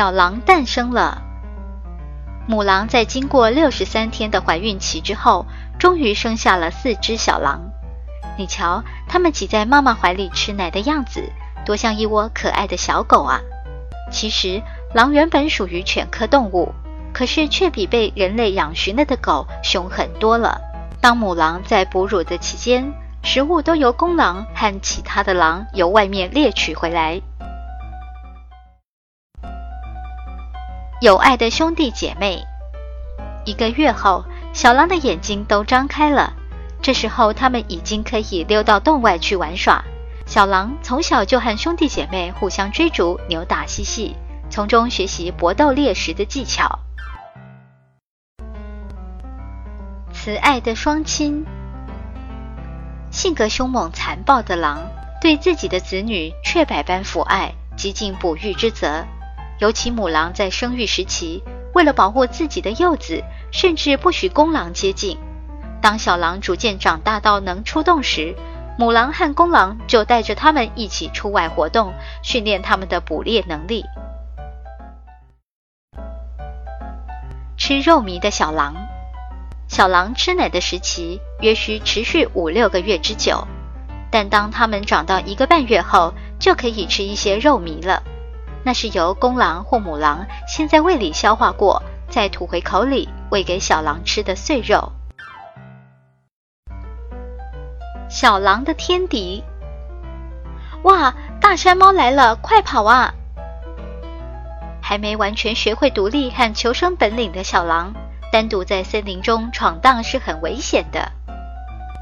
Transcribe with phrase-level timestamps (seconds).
[0.00, 1.20] 小狼诞生了。
[2.48, 5.44] 母狼在经过六十三天的怀孕期之后，
[5.78, 7.60] 终于生下了四只小狼。
[8.38, 11.30] 你瞧，它们挤在妈妈怀里吃奶的样子，
[11.66, 13.42] 多像一窝可爱的小狗啊！
[14.10, 14.62] 其实，
[14.94, 16.72] 狼原本属于犬科动物，
[17.12, 20.58] 可是却比被人类养驯了的狗凶狠多了。
[21.02, 22.90] 当母狼在哺乳的期间，
[23.22, 27.20] 食物都由公狼和其他的狼由外面猎取回来。
[31.00, 32.44] 有爱的兄弟姐妹。
[33.46, 36.34] 一个月后，小狼的眼睛都张开了。
[36.82, 39.82] 这时候，他们已经可以溜到洞外去玩耍。
[40.26, 44.14] 小狼从小就和兄弟姐妹互相追逐、扭打嬉戏，
[44.50, 46.78] 从中学习搏斗猎食的技巧。
[50.12, 51.46] 慈爱的双亲。
[53.10, 54.86] 性格凶猛残暴的狼，
[55.22, 59.02] 对自己的子女却百般抚爱，极尽哺育之责。
[59.60, 61.42] 尤其母狼在生育时期，
[61.74, 63.22] 为了保护自己的幼子，
[63.52, 65.18] 甚至不许公狼接近。
[65.82, 68.34] 当小狼逐渐长大到能出洞时，
[68.78, 71.92] 母狼和公狼就带着它们一起出外活动，
[72.22, 73.84] 训练它们的捕猎能力。
[77.58, 78.74] 吃肉糜的小狼，
[79.68, 83.46] 小狼吃奶的时期约需持续五六个月之久，
[84.10, 88.02] 但当它们长到一个半月后，就可以吃一些肉糜了。
[88.62, 94.92] 那是由公狼或母狼先在胃里消化过，再吐回口里喂给小狼吃的碎肉。
[98.08, 99.42] 小狼的天敌，
[100.82, 101.14] 哇！
[101.40, 103.14] 大山猫来了，快跑啊！
[104.82, 107.94] 还没完全学会独立和求生本领的小狼，
[108.30, 111.10] 单独在森林中闯荡是很危险的，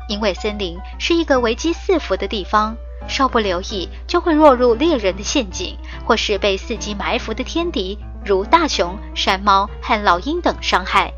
[0.09, 2.77] 因为森林是一个危机四伏的地方。
[3.07, 11.13] 稍不留意，就会落入猎人的陷阱，或是被伺机埋伏的天敌，如大熊、山猫和老鹰等伤害。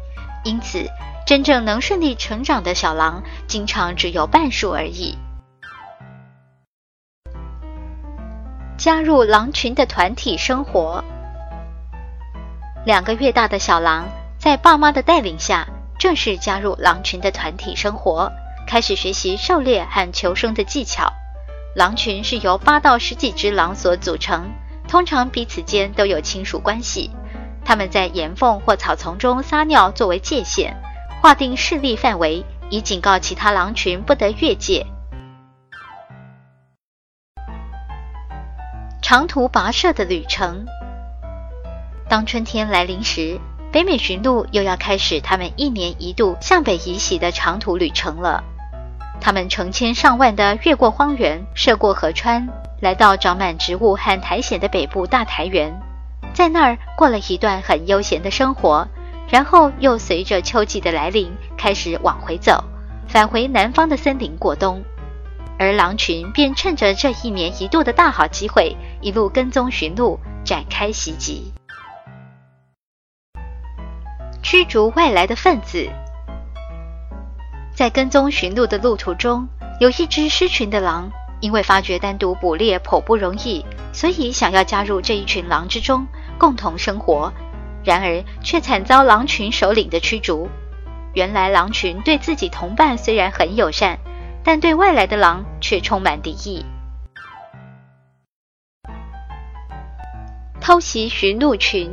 [0.45, 0.87] 因此，
[1.27, 5.17] 真正能顺利成长的小狼，经常只有半数而已。
[8.77, 11.05] 加入狼群的团体生活。
[12.87, 14.09] 两个月大的小狼，
[14.39, 15.67] 在爸妈的带领下，
[15.99, 18.33] 正式加入狼群的团体生活，
[18.67, 21.13] 开始学习狩猎和求生的技巧。
[21.75, 24.51] 狼群是由八到十几只狼所组成，
[24.89, 27.11] 通常彼此间都有亲属关系。
[27.65, 30.77] 它们在岩缝或草丛中撒尿作为界限，
[31.23, 34.85] 划定势力范围，以警告其他狼群不得越界。
[39.01, 40.67] 长途跋涉的旅程。
[42.09, 48.43] 当春天来临时，北美驯鹿又要开始他们一年一度向北移徙的长途旅程了。
[49.21, 52.49] 他们成千上万的越过荒原，涉过河川，
[52.81, 55.79] 来到长满植物和苔藓的北部大苔原，
[56.33, 58.89] 在那儿过了一段很悠闲的生活，
[59.29, 62.65] 然后又随着秋季的来临开始往回走，
[63.07, 64.83] 返回南方的森林过冬。
[65.59, 71.53] 而狼群便趁着这一年一度的大好机会，一路跟踪寻鹿，展开袭击，
[74.43, 75.87] 驱逐外来的分子。
[77.81, 79.49] 在跟踪驯鹿的路途中，
[79.81, 81.11] 有一只失群的狼，
[81.41, 86.07] 因为发觉单独捕猎颇不容易，所以想要加入这一群狼之中，
[86.39, 87.33] 共同生活。
[87.83, 90.47] 然而却惨遭狼群首领的驱逐。
[91.15, 93.99] 原来狼群对自己同伴虽然很友善，
[94.45, 96.63] 但对外来的狼却充满敌意。
[100.61, 101.91] 偷袭驯鹿群。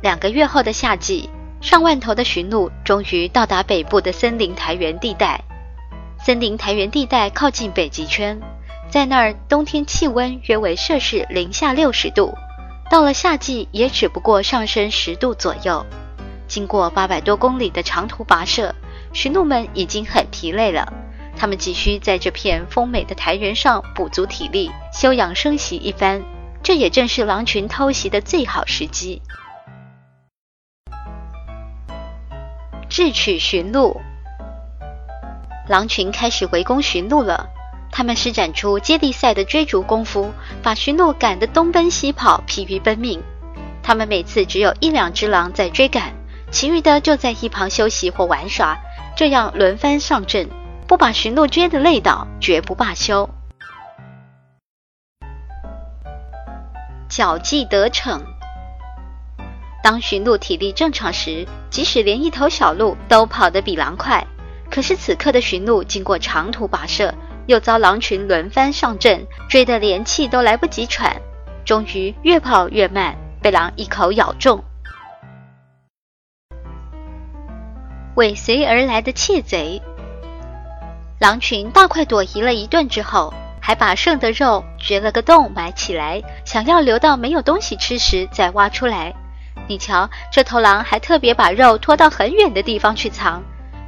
[0.00, 1.28] 两个月后的夏季。
[1.60, 5.42] 上万头的驯鹿终于到达北部的森林苔原地带。
[6.18, 8.40] 森林苔原地带靠近北极圈，
[8.90, 12.34] 在那儿冬天气温约为摄氏零下六十度，
[12.90, 15.84] 到了夏季也只不过上升十度左右。
[16.48, 18.74] 经过八百多公里的长途跋涉，
[19.12, 20.92] 驯鹿们已经很疲累了，
[21.36, 26.22] 他们急需在这片丰美的苔原上补足体力，休养生息一番。
[26.62, 29.22] 这也正是狼群偷袭的最好时机。
[32.90, 34.00] 智取驯鹿，
[35.68, 37.48] 狼群开始围攻驯鹿了。
[37.92, 43.22] 他们施展出接力赛的追逐功夫，把驯鹿赶得东奔西跑，疲于奔命。
[43.80, 46.12] 他们每次只有一两只狼在追赶，
[46.50, 48.76] 其余的就在一旁休息或玩耍，
[49.16, 50.48] 这样轮番上阵，
[50.88, 53.30] 不把驯鹿追得累倒，绝不罢休。
[57.08, 58.20] 脚技得逞。
[59.82, 64.26] 当驯鹿体力正常时，即使连一头小鹿都跑得比狼快。
[64.70, 67.12] 可是此刻的驯鹿经过长途跋涉，
[67.46, 71.16] 又遭狼群轮番上阵，追得连气都来不及喘，
[71.64, 74.62] 终于越跑越慢，被狼一口咬中。
[78.16, 79.80] 尾随而来的窃贼，
[81.18, 89.14] 狼群大快朵颐了一顿之后，还把剩的肉掘了个洞埋起来，想要留到没有东西吃时再挖出来。
[89.70, 93.40] 你瞧，这头狼还特别把肉拖到很远的地方去藏，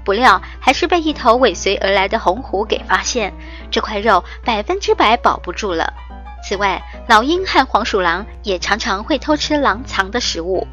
[0.04, 3.34] 不料还是被一头尾随而来的红虎给发现，
[3.68, 5.92] 这块肉百分之百保不住了。
[6.44, 10.68] 此外，老鹰和黄鼠狼也常常会偷吃狼藏的食物。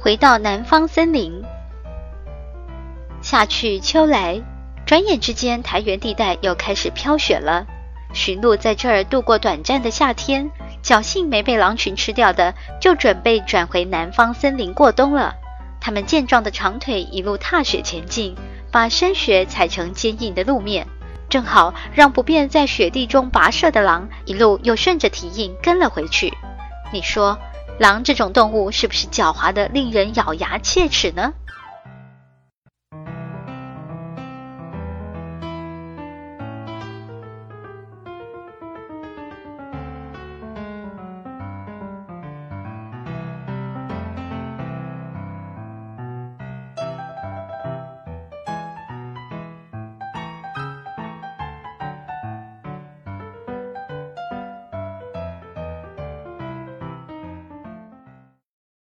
[0.00, 1.42] 回到南方森林，
[3.20, 4.40] 夏去秋来，
[4.86, 7.66] 转眼之间，台原地带又开始飘雪了。
[8.14, 10.50] 驯鹿在这儿度过短暂的夏天。
[10.90, 15.36] 侥幸没被狼群吃掉的，就准备转回南方森林过冬了。
[15.80, 18.34] 他们健壮的长腿一路踏雪前进，
[18.72, 20.88] 把深雪踩成坚硬的路面，
[21.28, 26.34] 正好让不便在雪地中跋涉的狼一路又顺着蹄印跟了回去。
[26.92, 27.38] 你说，
[27.78, 31.34] 狼这种动物是不是狡猾的令人咬牙切齿呢？